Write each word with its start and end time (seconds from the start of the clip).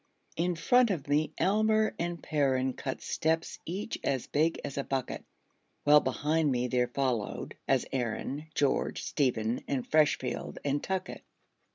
In 0.35 0.55
front 0.55 0.89
of 0.89 1.07
me 1.07 1.31
Almer 1.39 1.93
and 1.99 2.23
Perren 2.23 2.75
Cut 2.75 3.01
steps, 3.03 3.59
each 3.67 3.99
as 4.03 4.25
big 4.25 4.59
as 4.65 4.75
a 4.79 4.83
bucket; 4.83 5.23
While 5.83 5.99
behind 5.99 6.51
me 6.51 6.67
there 6.67 6.87
followed, 6.87 7.55
as 7.67 7.85
Herren, 7.93 8.47
George, 8.55 9.03
Stephen, 9.03 9.63
and 9.67 9.87
Freshfield, 9.87 10.57
and 10.65 10.81
Tuckett. 10.83 11.21